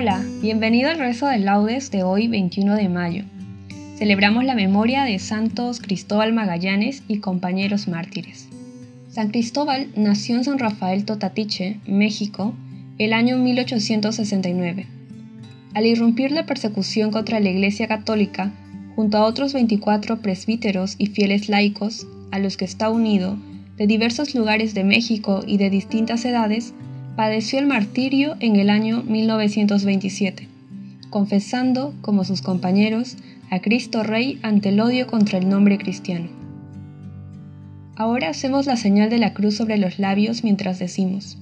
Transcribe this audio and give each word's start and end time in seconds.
Hola, 0.00 0.24
bienvenido 0.40 0.88
al 0.88 0.98
rezo 0.98 1.26
de 1.26 1.36
laudes 1.36 1.90
de 1.90 2.04
hoy 2.04 2.26
21 2.26 2.74
de 2.74 2.88
mayo. 2.88 3.24
Celebramos 3.98 4.46
la 4.46 4.54
memoria 4.54 5.04
de 5.04 5.18
Santos 5.18 5.78
Cristóbal 5.78 6.32
Magallanes 6.32 7.02
y 7.06 7.18
compañeros 7.18 7.86
mártires. 7.86 8.48
San 9.10 9.28
Cristóbal 9.28 9.88
nació 9.96 10.36
en 10.36 10.44
San 10.44 10.58
Rafael 10.58 11.04
Totatiche, 11.04 11.80
México, 11.86 12.54
el 12.96 13.12
año 13.12 13.36
1869. 13.36 14.86
Al 15.74 15.84
irrumpir 15.84 16.32
la 16.32 16.46
persecución 16.46 17.10
contra 17.10 17.38
la 17.38 17.50
Iglesia 17.50 17.86
Católica, 17.86 18.54
junto 18.96 19.18
a 19.18 19.26
otros 19.26 19.52
24 19.52 20.22
presbíteros 20.22 20.94
y 20.96 21.08
fieles 21.08 21.50
laicos, 21.50 22.06
a 22.30 22.38
los 22.38 22.56
que 22.56 22.64
está 22.64 22.88
unido, 22.88 23.36
de 23.76 23.86
diversos 23.86 24.34
lugares 24.34 24.72
de 24.72 24.82
México 24.82 25.42
y 25.46 25.58
de 25.58 25.68
distintas 25.68 26.24
edades, 26.24 26.72
padeció 27.20 27.58
el 27.58 27.66
martirio 27.66 28.36
en 28.40 28.56
el 28.56 28.70
año 28.70 29.02
1927, 29.02 30.48
confesando, 31.10 31.92
como 32.00 32.24
sus 32.24 32.40
compañeros, 32.40 33.18
a 33.50 33.60
Cristo 33.60 34.02
Rey 34.02 34.38
ante 34.42 34.70
el 34.70 34.80
odio 34.80 35.06
contra 35.06 35.36
el 35.36 35.46
nombre 35.46 35.76
cristiano. 35.76 36.28
Ahora 37.94 38.30
hacemos 38.30 38.64
la 38.64 38.78
señal 38.78 39.10
de 39.10 39.18
la 39.18 39.34
cruz 39.34 39.56
sobre 39.56 39.76
los 39.76 39.98
labios 39.98 40.44
mientras 40.44 40.78
decimos, 40.78 41.36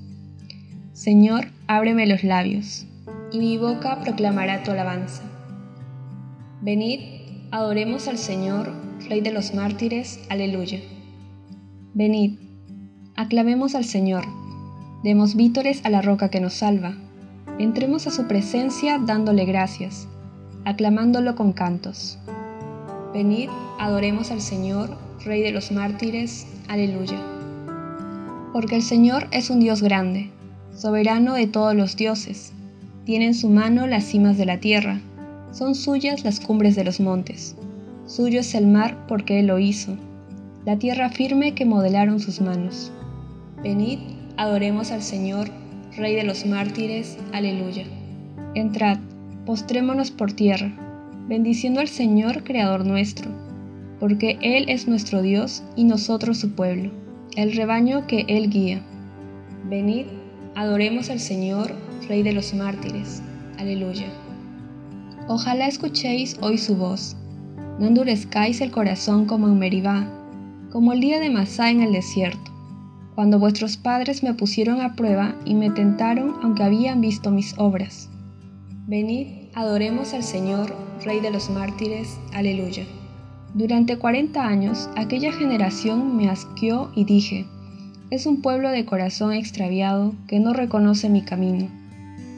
Señor, 0.95 1.47
ábreme 1.69 2.09
los 2.09 2.25
labios, 2.25 2.85
y 3.31 3.39
mi 3.39 3.57
boca 3.57 4.01
proclamará 4.01 4.65
tu 4.65 4.73
alabanza. 4.73 5.23
Venid, 6.61 6.99
adoremos 7.53 8.09
al 8.09 8.19
Señor, 8.19 8.73
Rey 9.09 9.21
de 9.21 9.31
los 9.31 9.55
mártires, 9.55 10.19
aleluya. 10.29 10.81
Venid, 11.95 12.33
aclamemos 13.15 13.77
al 13.77 13.85
Señor 13.85 14.25
Demos 15.03 15.37
vítores 15.37 15.85
a 15.85 15.91
la 15.91 16.03
roca 16.03 16.29
que 16.29 16.41
nos 16.41 16.55
salva. 16.55 16.95
Entremos 17.59 18.09
a 18.09 18.11
su 18.11 18.27
presencia 18.27 18.99
dándole 18.99 19.45
gracias, 19.45 20.09
aclamándolo 20.65 21.37
con 21.37 21.53
cantos. 21.53 22.19
Venid, 23.13 23.49
adoremos 23.79 24.33
al 24.33 24.41
Señor, 24.41 24.97
Rey 25.25 25.43
de 25.43 25.53
los 25.53 25.71
mártires. 25.71 26.47
Aleluya. 26.69 27.19
Porque 28.53 28.75
el 28.75 28.83
Señor 28.83 29.29
es 29.31 29.51
un 29.51 29.61
Dios 29.61 29.83
grande, 29.83 30.31
soberano 30.75 31.35
de 31.35 31.47
todos 31.47 31.77
los 31.77 31.97
dioses. 31.97 32.53
Tiene 33.05 33.27
en 33.27 33.35
su 33.35 33.51
mano 33.51 33.87
las 33.87 34.05
cimas 34.05 34.37
de 34.37 34.47
la 34.47 34.59
tierra, 34.59 35.01
son 35.53 35.75
suyas 35.75 36.25
las 36.25 36.41
cumbres 36.41 36.77
de 36.77 36.85
los 36.85 37.01
montes. 37.01 37.57
Suyo 38.07 38.41
es 38.41 38.55
el 38.55 38.67
mar 38.67 38.97
porque 39.07 39.41
Él 39.41 39.47
lo 39.47 39.59
hizo, 39.59 39.97
la 40.65 40.79
tierra 40.79 41.09
firme 41.09 41.55
que 41.55 41.65
modelaron 41.65 42.21
sus 42.21 42.41
manos. 42.41 42.93
Venid, 43.63 43.99
Adoremos 44.39 44.93
al 44.93 45.03
Señor, 45.03 45.51
Rey 45.97 46.15
de 46.15 46.23
los 46.23 46.47
mártires. 46.47 47.19
Aleluya. 47.33 47.83
Entrad, 48.55 48.99
postrémonos 49.45 50.13
por 50.13 50.33
tierra, 50.33 50.71
bendiciendo 51.27 51.81
al 51.81 51.89
Señor, 51.89 52.45
Creador 52.45 52.87
nuestro, 52.87 53.29
porque 53.99 54.39
Él 54.41 54.67
es 54.69 54.87
nuestro 54.87 55.23
Dios 55.23 55.65
y 55.75 55.83
nosotros 55.83 56.39
su 56.39 56.53
pueblo, 56.53 56.93
el 57.35 57.57
rebaño 57.57 58.07
que 58.07 58.27
Él 58.29 58.49
guía. 58.49 58.81
Venid, 59.69 60.07
adoremos 60.55 61.11
al 61.11 61.19
Señor, 61.19 61.75
Rey 62.07 62.23
de 62.23 62.33
los 62.33 62.55
mártires. 62.55 63.21
Aleluya. 63.59 64.07
Ojalá 65.27 65.67
escuchéis 65.67 66.39
hoy 66.41 66.59
su 66.59 66.77
voz. 66.77 67.17
No 67.81 67.87
endurezcáis 67.87 68.61
el 68.61 68.71
corazón 68.71 69.25
como 69.25 69.49
en 69.49 69.59
Meribá, 69.59 70.07
como 70.71 70.93
el 70.93 71.01
día 71.01 71.19
de 71.19 71.29
Masá 71.29 71.73
en 71.73 71.83
el 71.83 71.93
desierto 71.93 72.48
cuando 73.19 73.41
vuestros 73.41 73.77
padres 73.77 74.23
me 74.23 74.33
pusieron 74.33 74.81
a 74.81 74.95
prueba 74.95 75.35
y 75.45 75.55
me 75.55 75.71
tentaron 75.71 76.35
aunque 76.41 76.63
habían 76.63 77.01
visto 77.01 77.33
mis 77.33 77.53
obras. 77.59 78.09
Venid, 78.87 79.27
adoremos 79.55 80.15
al 80.15 80.23
Señor, 80.23 80.73
Rey 81.05 81.19
de 81.19 81.33
los 81.33 81.51
mártires. 81.51 82.17
Aleluya. 82.33 82.85
Durante 83.55 83.97
cuarenta 83.97 84.47
años 84.47 84.89
aquella 84.97 85.33
generación 85.33 86.17
me 86.17 86.31
asqueó 86.31 86.93
y 86.95 87.07
dije, 87.07 87.45
es 88.13 88.25
un 88.25 88.41
pueblo 88.41 88.71
de 88.71 88.85
corazón 88.85 89.33
extraviado 89.33 90.15
que 90.29 90.39
no 90.39 90.53
reconoce 90.53 91.09
mi 91.09 91.23
camino. 91.23 91.67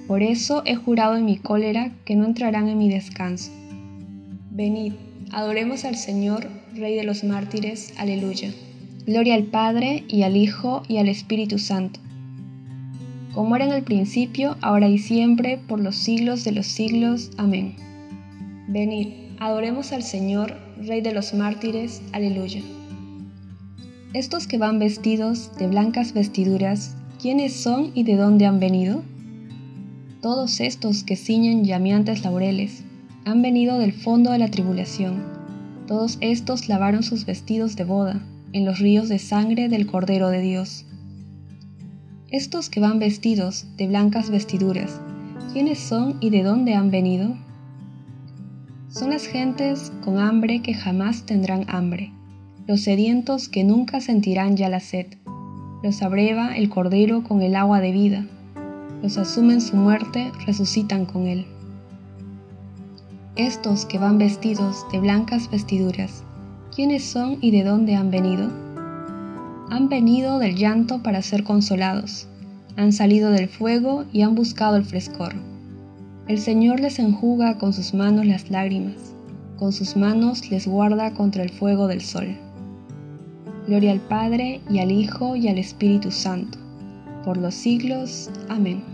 Por 0.08 0.22
eso 0.22 0.62
he 0.64 0.76
jurado 0.76 1.14
en 1.14 1.26
mi 1.26 1.36
cólera 1.36 1.92
que 2.06 2.16
no 2.16 2.24
entrarán 2.24 2.70
en 2.70 2.78
mi 2.78 2.88
descanso. 2.88 3.50
Venid, 4.50 4.94
adoremos 5.30 5.84
al 5.84 5.96
Señor, 5.96 6.46
Rey 6.74 6.96
de 6.96 7.04
los 7.04 7.22
mártires. 7.22 7.92
Aleluya. 7.98 8.50
Gloria 9.06 9.34
al 9.34 9.44
Padre 9.44 10.04
y 10.08 10.22
al 10.22 10.36
Hijo 10.36 10.82
y 10.86 10.98
al 10.98 11.08
Espíritu 11.08 11.58
Santo, 11.58 12.00
como 13.32 13.56
era 13.56 13.64
en 13.64 13.72
el 13.72 13.82
principio, 13.82 14.56
ahora 14.60 14.88
y 14.88 14.98
siempre, 14.98 15.56
por 15.56 15.80
los 15.80 15.96
siglos 15.96 16.44
de 16.44 16.52
los 16.52 16.66
siglos. 16.66 17.30
Amén. 17.38 17.76
Venid, 18.68 19.08
adoremos 19.38 19.92
al 19.92 20.02
Señor, 20.02 20.54
Rey 20.76 21.00
de 21.00 21.14
los 21.14 21.32
mártires. 21.32 22.02
Aleluya. 22.12 22.60
Estos 24.12 24.46
que 24.46 24.58
van 24.58 24.78
vestidos 24.78 25.50
de 25.58 25.68
blancas 25.68 26.12
vestiduras, 26.12 26.96
¿quiénes 27.20 27.54
son 27.54 27.92
y 27.94 28.02
de 28.02 28.16
dónde 28.16 28.46
han 28.46 28.60
venido? 28.60 29.02
Todos 30.20 30.60
estos 30.60 31.04
que 31.04 31.16
ciñen 31.16 31.64
llameantes 31.64 32.22
laureles, 32.22 32.82
han 33.24 33.40
venido 33.40 33.78
del 33.78 33.92
fondo 33.92 34.30
de 34.32 34.38
la 34.38 34.50
tribulación. 34.50 35.22
Todos 35.86 36.18
estos 36.20 36.68
lavaron 36.68 37.02
sus 37.02 37.24
vestidos 37.24 37.76
de 37.76 37.84
boda 37.84 38.20
en 38.52 38.64
los 38.64 38.78
ríos 38.78 39.08
de 39.08 39.18
sangre 39.18 39.68
del 39.68 39.86
Cordero 39.86 40.28
de 40.28 40.40
Dios. 40.40 40.86
Estos 42.30 42.68
que 42.70 42.80
van 42.80 42.98
vestidos 42.98 43.66
de 43.76 43.86
blancas 43.86 44.30
vestiduras, 44.30 45.00
¿quiénes 45.52 45.78
son 45.78 46.16
y 46.20 46.30
de 46.30 46.42
dónde 46.42 46.74
han 46.74 46.90
venido? 46.90 47.36
Son 48.88 49.10
las 49.10 49.26
gentes 49.26 49.92
con 50.04 50.18
hambre 50.18 50.62
que 50.62 50.74
jamás 50.74 51.24
tendrán 51.24 51.64
hambre, 51.68 52.12
los 52.66 52.82
sedientos 52.82 53.48
que 53.48 53.64
nunca 53.64 54.00
sentirán 54.00 54.56
ya 54.56 54.68
la 54.68 54.80
sed. 54.80 55.06
Los 55.82 56.02
abreva 56.02 56.56
el 56.56 56.68
Cordero 56.68 57.22
con 57.22 57.42
el 57.42 57.56
agua 57.56 57.80
de 57.80 57.92
vida, 57.92 58.26
los 59.02 59.16
asumen 59.16 59.60
su 59.60 59.76
muerte, 59.76 60.30
resucitan 60.46 61.06
con 61.06 61.26
él. 61.26 61.46
Estos 63.36 63.86
que 63.86 63.98
van 63.98 64.18
vestidos 64.18 64.84
de 64.92 65.00
blancas 65.00 65.50
vestiduras, 65.50 66.22
¿Quiénes 66.74 67.02
son 67.02 67.38
y 67.40 67.50
de 67.50 67.64
dónde 67.64 67.96
han 67.96 68.12
venido? 68.12 68.48
Han 69.70 69.88
venido 69.88 70.38
del 70.38 70.54
llanto 70.54 71.02
para 71.02 71.20
ser 71.20 71.42
consolados, 71.42 72.28
han 72.76 72.92
salido 72.92 73.32
del 73.32 73.48
fuego 73.48 74.04
y 74.12 74.22
han 74.22 74.36
buscado 74.36 74.76
el 74.76 74.84
frescor. 74.84 75.34
El 76.28 76.38
Señor 76.38 76.78
les 76.78 77.00
enjuga 77.00 77.58
con 77.58 77.72
sus 77.72 77.92
manos 77.92 78.24
las 78.24 78.50
lágrimas, 78.50 79.14
con 79.58 79.72
sus 79.72 79.96
manos 79.96 80.48
les 80.52 80.68
guarda 80.68 81.12
contra 81.12 81.42
el 81.42 81.50
fuego 81.50 81.88
del 81.88 82.02
sol. 82.02 82.36
Gloria 83.66 83.90
al 83.90 84.00
Padre 84.00 84.60
y 84.70 84.78
al 84.78 84.92
Hijo 84.92 85.34
y 85.34 85.48
al 85.48 85.58
Espíritu 85.58 86.12
Santo, 86.12 86.56
por 87.24 87.36
los 87.36 87.54
siglos. 87.54 88.30
Amén. 88.48 88.84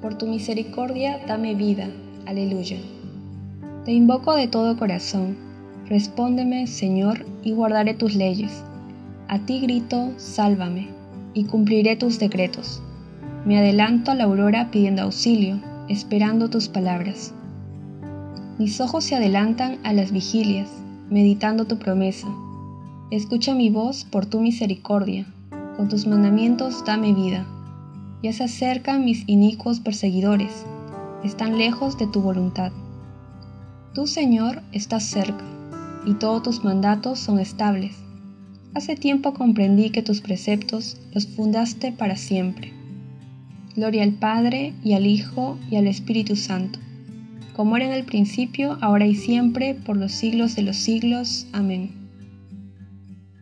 Por 0.00 0.16
tu 0.16 0.28
misericordia 0.28 1.18
dame 1.26 1.56
vida. 1.56 1.88
Aleluya. 2.26 2.76
Te 3.84 3.92
invoco 3.92 4.36
de 4.36 4.46
todo 4.46 4.76
corazón. 4.76 5.45
Respóndeme, 5.88 6.66
Señor, 6.66 7.24
y 7.44 7.52
guardaré 7.52 7.94
tus 7.94 8.16
leyes. 8.16 8.64
A 9.28 9.38
ti 9.38 9.60
grito, 9.60 10.10
sálvame, 10.16 10.88
y 11.32 11.44
cumpliré 11.44 11.94
tus 11.94 12.18
decretos. 12.18 12.82
Me 13.44 13.56
adelanto 13.56 14.10
a 14.10 14.16
la 14.16 14.24
aurora 14.24 14.72
pidiendo 14.72 15.02
auxilio, 15.02 15.60
esperando 15.88 16.50
tus 16.50 16.68
palabras. 16.68 17.32
Mis 18.58 18.80
ojos 18.80 19.04
se 19.04 19.14
adelantan 19.14 19.78
a 19.84 19.92
las 19.92 20.10
vigilias, 20.10 20.68
meditando 21.08 21.66
tu 21.66 21.78
promesa. 21.78 22.26
Escucha 23.12 23.54
mi 23.54 23.70
voz 23.70 24.04
por 24.04 24.26
tu 24.26 24.40
misericordia, 24.40 25.24
con 25.76 25.88
tus 25.88 26.08
mandamientos 26.08 26.84
dame 26.84 27.14
vida. 27.14 27.46
Ya 28.24 28.32
se 28.32 28.42
acercan 28.42 29.04
mis 29.04 29.22
inicuos 29.28 29.78
perseguidores, 29.78 30.66
están 31.22 31.58
lejos 31.58 31.96
de 31.96 32.08
tu 32.08 32.22
voluntad. 32.22 32.72
Tú, 33.94 34.08
Señor, 34.08 34.62
estás 34.72 35.04
cerca, 35.04 35.44
y 36.06 36.14
todos 36.14 36.42
tus 36.42 36.64
mandatos 36.64 37.18
son 37.18 37.38
estables. 37.38 37.96
Hace 38.72 38.96
tiempo 38.96 39.34
comprendí 39.34 39.90
que 39.90 40.02
tus 40.02 40.22
preceptos 40.22 40.96
los 41.12 41.26
fundaste 41.26 41.92
para 41.92 42.16
siempre. 42.16 42.72
Gloria 43.74 44.04
al 44.04 44.12
Padre, 44.12 44.72
y 44.82 44.94
al 44.94 45.06
Hijo, 45.06 45.58
y 45.70 45.76
al 45.76 45.86
Espíritu 45.86 46.36
Santo 46.36 46.78
como 47.56 47.74
era 47.78 47.86
en 47.86 47.92
el 47.92 48.04
principio, 48.04 48.76
ahora 48.82 49.06
y 49.06 49.14
siempre, 49.14 49.74
por 49.74 49.96
los 49.96 50.12
siglos 50.12 50.54
de 50.56 50.62
los 50.62 50.76
siglos. 50.76 51.46
Amén. 51.54 51.90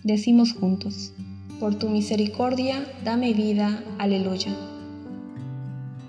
Decimos 0.04 0.52
juntos, 0.52 1.12
por 1.58 1.74
tu 1.74 1.88
misericordia, 1.88 2.86
dame 3.04 3.32
vida. 3.32 3.82
Aleluya. 3.98 4.54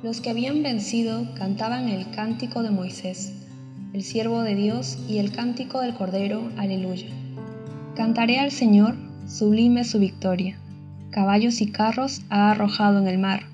Los 0.03 0.21
que 0.21 0.29
habían 0.29 0.61
vencido 0.61 1.33
cantaban 1.33 1.89
el 1.89 2.11
cántico 2.11 2.61
de 2.61 2.69
Moisés, 2.69 3.33
el 3.95 4.03
siervo 4.03 4.43
de 4.43 4.53
Dios, 4.53 4.99
y 5.09 5.17
el 5.17 5.31
cántico 5.31 5.81
del 5.81 5.95
Cordero. 5.95 6.51
Aleluya. 6.57 7.07
Cantaré 7.95 8.37
al 8.37 8.51
Señor, 8.51 8.95
sublime 9.27 9.83
su 9.85 9.97
victoria. 9.97 10.59
Caballos 11.09 11.61
y 11.61 11.71
carros 11.71 12.21
ha 12.29 12.51
arrojado 12.51 12.99
en 12.99 13.07
el 13.07 13.17
mar. 13.17 13.47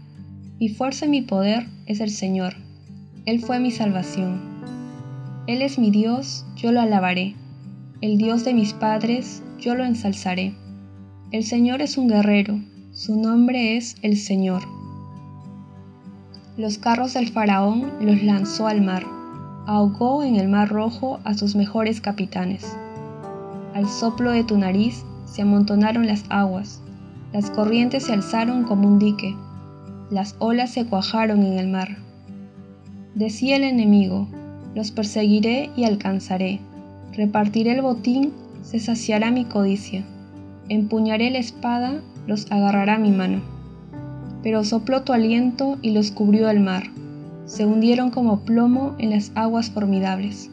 Mi 0.60 0.68
fuerza 0.68 1.06
y 1.06 1.10
mi 1.10 1.22
poder 1.22 1.68
es 1.86 2.02
el 2.02 2.10
Señor 2.10 2.56
él 3.26 3.40
fue 3.40 3.60
mi 3.60 3.70
salvación. 3.70 4.42
Él 5.46 5.62
es 5.62 5.78
mi 5.78 5.92
Dios, 5.92 6.44
yo 6.56 6.72
lo 6.72 6.82
alabaré. 6.82 7.36
El 8.02 8.18
Dios 8.18 8.44
de 8.44 8.56
mis 8.56 8.74
padres, 8.74 9.44
yo 9.60 9.76
lo 9.76 9.84
ensalzaré. 9.84 10.56
El 11.32 11.44
Señor 11.44 11.84
es 11.84 11.98
un 11.98 12.08
guerrero, 12.08 12.60
su 12.94 13.22
nombre 13.22 13.78
es 13.78 13.96
el 14.02 14.18
Señor. 14.18 14.64
Los 16.58 16.80
carros 16.80 17.14
del 17.14 17.30
faraón 17.30 17.92
los 18.02 18.24
lanzó 18.24 18.68
al 18.68 18.82
mar, 18.82 19.06
ahogó 19.72 20.22
en 20.22 20.36
el 20.36 20.50
mar 20.50 20.68
rojo 20.68 21.22
a 21.24 21.34
sus 21.34 21.56
mejores 21.56 22.02
capitanes. 22.02 22.76
Al 23.74 23.88
soplo 23.88 24.32
de 24.32 24.44
tu 24.44 24.58
nariz 24.58 25.06
se 25.24 25.44
amontonaron 25.44 26.08
las 26.08 26.26
aguas, 26.28 26.82
las 27.32 27.50
corrientes 27.50 28.04
se 28.04 28.12
alzaron 28.14 28.66
como 28.66 28.86
un 28.86 29.00
dique, 29.00 29.34
las 30.10 30.36
olas 30.40 30.72
se 30.72 30.86
cuajaron 30.86 31.44
en 31.44 31.58
el 31.58 31.70
mar. 31.70 31.98
Decía 33.16 33.56
el 33.56 33.64
enemigo, 33.64 34.28
los 34.76 34.92
perseguiré 34.92 35.70
y 35.78 35.86
alcanzaré, 35.86 36.60
repartiré 37.14 37.72
el 37.72 37.82
botín, 37.82 38.34
se 38.64 38.78
saciará 38.78 39.32
mi 39.32 39.46
codicia, 39.46 40.04
empuñaré 40.68 41.32
la 41.32 41.40
espada, 41.40 42.02
los 42.28 42.52
agarrará 42.52 42.98
mi 42.98 43.12
mano. 43.12 43.40
Pero 44.44 44.66
sopló 44.66 45.04
tu 45.04 45.14
aliento 45.14 45.78
y 45.82 45.92
los 45.92 46.12
cubrió 46.12 46.50
el 46.50 46.60
mar, 46.60 46.90
se 47.52 47.66
hundieron 47.66 48.12
como 48.12 48.46
plomo 48.46 48.96
en 48.98 49.10
las 49.10 49.34
aguas 49.36 49.70
formidables. 49.72 50.50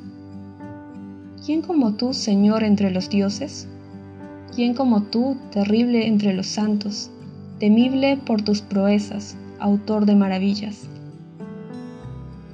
¿Quién 1.46 1.62
como 1.62 1.94
tú, 1.94 2.12
Señor, 2.12 2.64
entre 2.64 2.90
los 2.90 3.08
dioses? 3.08 3.68
¿Quién 4.52 4.74
como 4.74 5.04
tú, 5.04 5.36
terrible 5.52 6.08
entre 6.08 6.34
los 6.34 6.48
santos, 6.48 7.12
temible 7.60 8.16
por 8.16 8.42
tus 8.42 8.62
proezas, 8.62 9.36
autor 9.60 10.06
de 10.06 10.16
maravillas? 10.16 10.88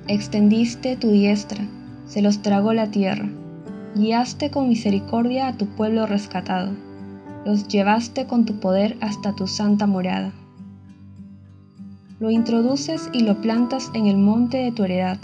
Extendiste 0.08 0.96
tu 0.96 1.10
diestra, 1.10 1.64
se 2.06 2.20
los 2.20 2.42
tragó 2.42 2.74
la 2.74 2.90
tierra. 2.90 3.26
Guiaste 3.94 4.50
con 4.50 4.68
misericordia 4.68 5.48
a 5.48 5.56
tu 5.56 5.68
pueblo 5.68 6.04
rescatado. 6.04 6.72
Los 7.46 7.66
llevaste 7.66 8.26
con 8.26 8.44
tu 8.44 8.60
poder 8.60 8.98
hasta 9.00 9.34
tu 9.34 9.46
santa 9.46 9.86
morada. 9.86 10.34
Lo 12.20 12.30
introduces 12.30 13.10
y 13.12 13.20
lo 13.20 13.40
plantas 13.40 13.90
en 13.94 14.06
el 14.06 14.16
monte 14.16 14.58
de 14.58 14.72
tu 14.72 14.84
heredad, 14.84 15.18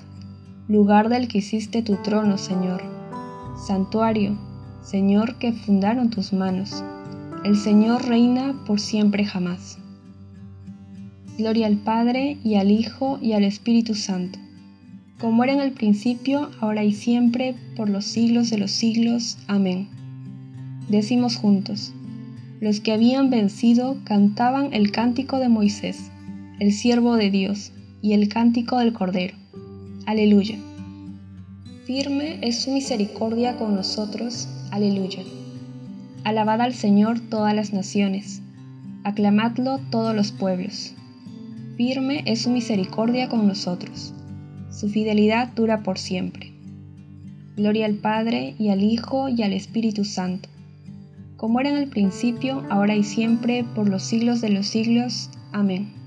lugar 0.69 1.09
del 1.09 1.29
que 1.29 1.39
hiciste 1.39 1.83
tu 1.83 1.97
trono, 1.97 2.39
Señor. 2.39 2.83
Santuario, 3.67 4.37
Señor, 4.83 5.37
que 5.37 5.53
fundaron 5.53 6.11
tus 6.11 6.33
manos. 6.33 6.85
El 7.45 7.57
Señor 7.57 8.07
reina 8.07 8.55
por 8.67 8.81
siempre 8.81 9.25
jamás. 9.25 9.79
Gloria 11.39 11.67
al 11.67 11.77
Padre 11.77 12.39
y 12.45 12.57
al 12.57 12.71
Hijo 12.71 13.19
y 13.23 13.33
al 13.33 13.45
Espíritu 13.45 13.95
Santo 13.95 14.39
como 15.21 15.45
era 15.45 15.53
en 15.53 15.61
el 15.61 15.73
principio, 15.73 16.51
ahora 16.61 16.83
y 16.83 16.93
siempre, 16.93 17.55
por 17.77 17.91
los 17.91 18.07
siglos 18.07 18.49
de 18.49 18.57
los 18.57 18.71
siglos. 18.71 19.37
Amén. 19.47 19.89
Decimos 20.89 21.37
juntos, 21.37 21.93
los 22.61 22.81
que 22.81 22.93
habían 22.93 23.29
vencido 23.29 23.99
cantaban 24.05 24.73
el 24.73 24.91
cántico 24.91 25.39
de 25.39 25.51
Moisés, 25.51 26.11
el 26.61 26.73
siervo 26.73 27.17
de 27.17 27.31
Dios, 27.31 27.73
y 28.03 28.12
el 28.12 28.29
cántico 28.29 28.79
del 28.79 28.93
Cordero. 28.93 29.35
Aleluya. 30.07 30.57
Firme 31.85 32.39
es 32.41 32.62
su 32.62 32.71
misericordia 32.71 33.57
con 33.57 33.75
nosotros. 33.75 34.49
Aleluya. 34.71 35.25
Alabad 36.23 36.61
al 36.61 36.75
Señor 36.75 37.19
todas 37.19 37.55
las 37.55 37.73
naciones. 37.73 38.41
Aclamadlo 39.03 39.81
todos 39.91 40.15
los 40.15 40.31
pueblos. 40.31 40.95
Firme 41.77 42.23
es 42.27 42.43
su 42.43 42.51
misericordia 42.51 43.29
con 43.29 43.49
nosotros 43.49 44.15
su 44.71 44.89
fidelidad 44.89 45.49
dura 45.55 45.83
por 45.83 45.99
siempre. 45.99 46.53
Gloria 47.56 47.87
al 47.87 47.96
Padre 47.96 48.55
y 48.58 48.70
al 48.70 48.82
Hijo 48.82 49.29
y 49.29 49.43
al 49.43 49.53
Espíritu 49.53 50.05
Santo, 50.05 50.49
como 51.37 51.61
era 51.61 51.70
en 51.70 51.77
el 51.77 51.89
principio, 51.89 52.65
ahora 52.70 52.96
y 52.96 53.03
siempre, 53.03 53.65
por 53.75 53.89
los 53.89 54.03
siglos 54.03 54.41
de 54.41 54.51
los 54.51 54.67
siglos. 54.67 55.31
Amén. 55.53 56.00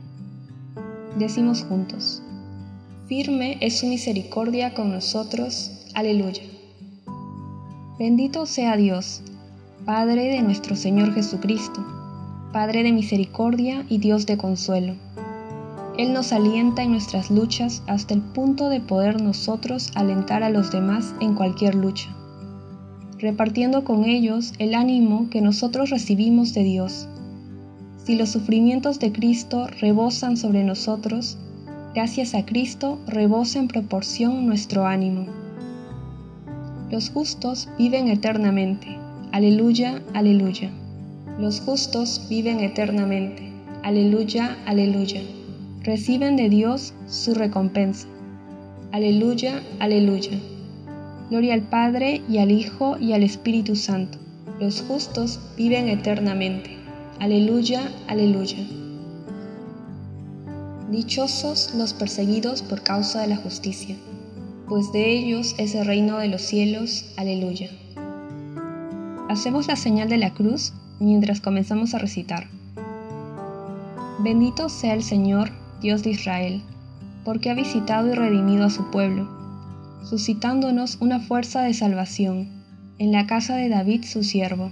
Decimos 1.17 1.63
juntos, 1.63 2.21
firme 3.07 3.57
es 3.61 3.79
su 3.79 3.87
misericordia 3.87 4.73
con 4.73 4.91
nosotros. 4.91 5.71
Aleluya. 5.93 6.43
Bendito 7.99 8.45
sea 8.45 8.77
Dios, 8.77 9.21
Padre 9.85 10.29
de 10.29 10.41
nuestro 10.41 10.75
Señor 10.75 11.13
Jesucristo, 11.13 11.85
Padre 12.51 12.83
de 12.83 12.91
misericordia 12.91 13.85
y 13.89 13.99
Dios 13.99 14.25
de 14.25 14.37
consuelo 14.37 14.95
él 15.97 16.11
nos 16.11 16.33
alienta 16.33 16.81
en 16.81 16.91
nuestras 16.91 17.29
luchas 17.29 17.83
hasta 17.85 18.15
el 18.15 18.21
punto 18.21 18.69
de 18.69 18.81
poder 18.81 19.21
nosotros 19.21 19.91
alentar 19.93 20.41
a 20.41 20.49
los 20.49 20.71
demás 20.71 21.13
en 21.19 21.35
cualquier 21.35 21.75
lucha, 21.75 22.09
repartiendo 23.19 23.83
con 23.83 24.03
ellos 24.05 24.53
el 24.57 24.73
ánimo 24.73 25.29
que 25.29 25.41
nosotros 25.41 25.91
recibimos 25.91 26.55
de 26.55 26.63
Dios. 26.63 27.07
Si 28.03 28.15
los 28.15 28.29
sufrimientos 28.29 28.99
de 28.99 29.11
Cristo 29.11 29.67
rebosan 29.79 30.37
sobre 30.37 30.63
nosotros, 30.63 31.37
gracias 31.93 32.35
a 32.35 32.45
Cristo 32.45 32.99
rebosa 33.07 33.59
en 33.59 33.67
proporción 33.67 34.45
nuestro 34.45 34.85
ánimo. 34.85 35.25
Los 36.91 37.09
justos 37.09 37.69
viven 37.77 38.07
eternamente. 38.07 38.97
Aleluya, 39.31 40.01
aleluya. 40.13 40.69
Los 41.39 41.61
justos 41.61 42.27
viven 42.29 42.59
eternamente. 42.59 43.51
Aleluya, 43.83 44.57
aleluya 44.65 45.21
reciben 45.83 46.37
de 46.37 46.49
Dios 46.49 46.93
su 47.07 47.33
recompensa. 47.33 48.07
Aleluya, 48.91 49.61
aleluya. 49.79 50.39
Gloria 51.29 51.53
al 51.53 51.63
Padre 51.63 52.21
y 52.29 52.37
al 52.37 52.51
Hijo 52.51 52.97
y 52.99 53.13
al 53.13 53.23
Espíritu 53.23 53.75
Santo. 53.75 54.17
Los 54.59 54.81
justos 54.81 55.39
viven 55.57 55.89
eternamente. 55.89 56.77
Aleluya, 57.23 57.89
aleluya. 58.09 58.57
Dichosos 60.91 61.73
los 61.73 61.93
perseguidos 61.93 62.61
por 62.61 62.83
causa 62.83 63.21
de 63.21 63.27
la 63.27 63.37
justicia, 63.37 63.95
pues 64.67 64.91
de 64.91 65.17
ellos 65.17 65.55
es 65.57 65.73
el 65.73 65.85
reino 65.85 66.17
de 66.17 66.27
los 66.27 66.41
cielos. 66.41 67.13
Aleluya. 67.15 67.69
Hacemos 69.29 69.69
la 69.69 69.77
señal 69.77 70.09
de 70.09 70.17
la 70.17 70.33
cruz 70.33 70.73
mientras 70.99 71.39
comenzamos 71.39 71.93
a 71.93 71.97
recitar. 71.97 72.49
Bendito 74.19 74.67
sea 74.67 74.93
el 74.93 75.01
Señor 75.01 75.49
Dios 75.79 76.03
de 76.03 76.09
Israel, 76.09 76.61
porque 77.23 77.49
ha 77.49 77.53
visitado 77.53 78.09
y 78.09 78.15
redimido 78.15 78.65
a 78.65 78.69
su 78.69 78.91
pueblo. 78.91 79.29
suscitándonos 80.03 80.97
una 80.99 81.21
fuerza 81.21 81.61
de 81.61 81.73
salvación 81.73 82.49
en 82.99 83.13
la 83.13 83.27
casa 83.27 83.55
de 83.55 83.69
David 83.69 84.03
su 84.03 84.25
siervo, 84.25 84.71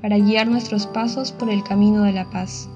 para 0.00 0.18
guiar 0.18 0.48
nuestros 0.48 0.86
pasos 0.86 1.32
por 1.32 1.50
el 1.50 1.62
camino 1.62 2.02
de 2.02 2.12
la 2.12 2.30
paz. 2.30 2.68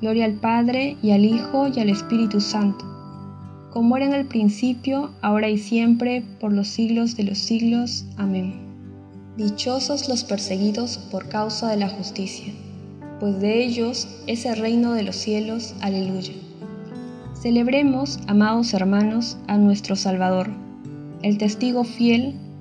Gloria 0.00 0.24
al 0.24 0.34
Padre 0.34 0.96
y 1.02 1.10
al 1.10 1.24
Hijo 1.24 1.68
y 1.68 1.80
al 1.80 1.88
Espíritu 1.88 2.40
Santo 2.40 2.88
como 3.70 3.96
era 3.96 4.06
en 4.06 4.14
el 4.14 4.26
principio, 4.26 5.10
ahora 5.20 5.48
y 5.48 5.58
siempre, 5.58 6.24
por 6.40 6.52
los 6.52 6.68
siglos 6.68 7.16
de 7.16 7.24
los 7.24 7.38
siglos. 7.38 8.06
Amén. 8.16 8.54
Dichosos 9.36 10.08
los 10.08 10.24
perseguidos 10.24 10.98
por 11.12 11.28
causa 11.28 11.68
de 11.68 11.76
la 11.76 11.88
justicia, 11.88 12.52
pues 13.20 13.40
de 13.40 13.62
ellos 13.62 14.08
es 14.26 14.46
el 14.46 14.56
reino 14.56 14.94
de 14.94 15.02
los 15.02 15.16
cielos. 15.16 15.74
Aleluya. 15.80 16.32
Celebremos, 17.40 18.18
amados 18.26 18.74
hermanos, 18.74 19.38
a 19.46 19.58
nuestro 19.58 19.94
Salvador, 19.94 20.50
el 21.22 21.38
testigo 21.38 21.84
fiel, 21.84 22.34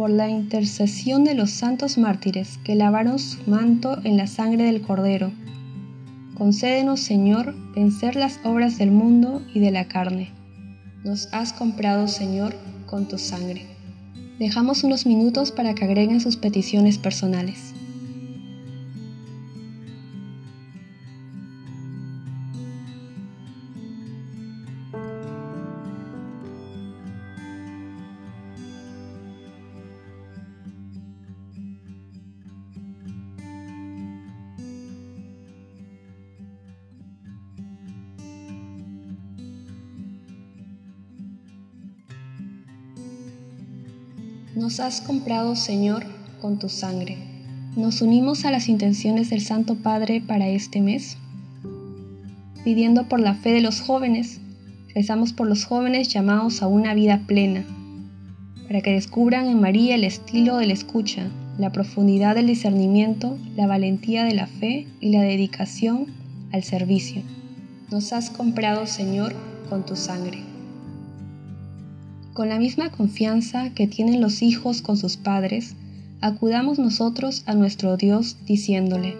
Por 0.00 0.08
la 0.08 0.30
intercesión 0.30 1.24
de 1.24 1.34
los 1.34 1.50
santos 1.50 1.98
mártires 1.98 2.58
que 2.64 2.74
lavaron 2.74 3.18
su 3.18 3.38
manto 3.46 3.98
en 4.02 4.16
la 4.16 4.26
sangre 4.26 4.64
del 4.64 4.80
Cordero. 4.80 5.30
Concédenos, 6.38 7.00
Señor, 7.00 7.54
vencer 7.74 8.16
las 8.16 8.40
obras 8.42 8.78
del 8.78 8.92
mundo 8.92 9.42
y 9.52 9.60
de 9.60 9.70
la 9.70 9.88
carne. 9.88 10.30
Nos 11.04 11.28
has 11.34 11.52
comprado, 11.52 12.08
Señor, 12.08 12.54
con 12.86 13.08
tu 13.08 13.18
sangre. 13.18 13.66
Dejamos 14.38 14.84
unos 14.84 15.04
minutos 15.04 15.52
para 15.52 15.74
que 15.74 15.84
agreguen 15.84 16.22
sus 16.22 16.38
peticiones 16.38 16.96
personales. 16.96 17.74
Nos 44.56 44.80
has 44.80 45.00
comprado, 45.00 45.54
Señor, 45.54 46.04
con 46.40 46.58
tu 46.58 46.68
sangre. 46.68 47.16
Nos 47.76 48.02
unimos 48.02 48.44
a 48.44 48.50
las 48.50 48.68
intenciones 48.68 49.30
del 49.30 49.42
Santo 49.42 49.76
Padre 49.76 50.20
para 50.20 50.48
este 50.48 50.80
mes, 50.80 51.16
pidiendo 52.64 53.08
por 53.08 53.20
la 53.20 53.34
fe 53.34 53.52
de 53.52 53.60
los 53.60 53.80
jóvenes. 53.80 54.40
Rezamos 54.92 55.32
por 55.32 55.46
los 55.46 55.64
jóvenes 55.64 56.08
llamados 56.08 56.62
a 56.62 56.66
una 56.66 56.94
vida 56.94 57.22
plena, 57.28 57.64
para 58.66 58.80
que 58.80 58.90
descubran 58.90 59.46
en 59.46 59.60
María 59.60 59.94
el 59.94 60.02
estilo 60.02 60.56
de 60.56 60.66
la 60.66 60.72
escucha, 60.72 61.28
la 61.56 61.70
profundidad 61.70 62.34
del 62.34 62.48
discernimiento, 62.48 63.38
la 63.54 63.68
valentía 63.68 64.24
de 64.24 64.34
la 64.34 64.48
fe 64.48 64.88
y 65.00 65.10
la 65.10 65.22
dedicación 65.22 66.06
al 66.50 66.64
servicio. 66.64 67.22
Nos 67.92 68.12
has 68.12 68.30
comprado, 68.30 68.86
Señor, 68.88 69.32
con 69.68 69.86
tu 69.86 69.94
sangre. 69.94 70.49
Con 72.40 72.48
la 72.48 72.58
misma 72.58 72.88
confianza 72.90 73.68
que 73.74 73.86
tienen 73.86 74.22
los 74.22 74.40
hijos 74.40 74.80
con 74.80 74.96
sus 74.96 75.18
padres, 75.18 75.76
acudamos 76.22 76.78
nosotros 76.78 77.42
a 77.44 77.52
nuestro 77.52 77.98
Dios 77.98 78.38
diciéndole, 78.46 79.14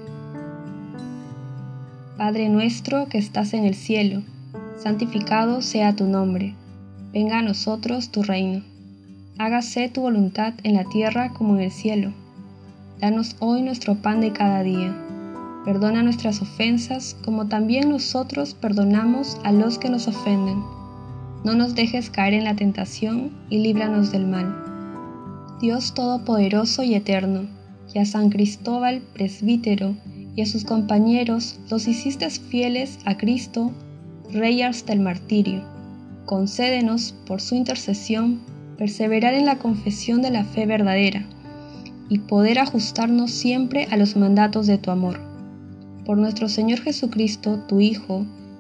Padre 2.17 2.49
nuestro 2.49 3.11
que 3.11 3.19
estás 3.19 3.53
en 3.53 3.67
el 3.67 3.75
cielo, 3.75 4.23
santificado 4.83 5.61
sea 5.61 5.95
tu 5.95 6.07
nombre, 6.07 6.55
venga 7.13 7.41
a 7.41 7.43
nosotros 7.43 8.09
tu 8.09 8.23
reino, 8.23 8.63
hágase 9.37 9.91
tu 9.91 10.01
voluntad 10.01 10.55
en 10.63 10.77
la 10.77 10.85
tierra 10.85 11.35
como 11.35 11.57
en 11.57 11.61
el 11.61 11.73
cielo. 11.73 12.15
Danos 13.03 13.37
hoy 13.41 13.61
nuestro 13.61 13.97
pan 13.97 14.23
de 14.23 14.33
cada 14.33 14.63
día. 14.63 14.97
Perdona 15.67 16.03
nuestras 16.03 16.41
ofensas 16.41 17.19
como 17.23 17.49
también 17.49 17.91
nosotros 17.91 18.55
perdonamos 18.55 19.39
a 19.45 19.53
los 19.53 19.79
que 19.79 19.91
nos 19.91 20.09
ofenden 20.09 20.80
no 21.45 21.55
nos 21.55 21.75
dejes 21.75 22.11
caer 22.11 22.35
en 22.35 22.45
la 22.45 22.57
tentación 22.57 23.31
y 23.49 23.59
líbranos 23.59 24.13
del 24.13 24.27
mal. 24.27 24.55
Dios 25.61 25.95
Todopoderoso 25.95 26.83
y 26.83 26.95
Eterno, 26.95 27.47
que 27.93 28.01
a 28.01 28.05
San 28.05 28.31
Cristóbal, 28.31 29.03
presbítero, 29.15 29.95
y 30.37 30.43
a 30.43 30.47
sus 30.47 30.65
compañeros 30.65 31.59
los 31.71 31.89
hiciste 31.89 32.31
fieles 32.31 32.99
a 33.05 33.17
Cristo, 33.17 33.73
Rey 34.33 34.63
hasta 34.63 34.93
el 34.93 35.01
martirio. 35.01 35.65
Concédenos, 36.25 37.15
por 37.27 37.41
su 37.41 37.57
intercesión, 37.57 38.41
perseverar 38.79 39.35
en 39.35 39.45
la 39.45 39.59
confesión 39.59 40.23
de 40.23 40.31
la 40.31 40.45
fe 40.45 40.67
verdadera 40.67 41.25
y 42.09 42.21
poder 42.21 42.59
ajustarnos 42.59 43.31
siempre 43.31 43.89
a 43.91 43.97
los 43.97 44.17
mandatos 44.17 44.67
de 44.67 44.79
tu 44.79 44.91
amor. 44.91 45.21
Por 46.05 46.17
nuestro 46.17 46.49
Señor 46.49 46.81
Jesucristo, 46.81 47.59
tu 47.69 47.81
Hijo, 47.81 48.25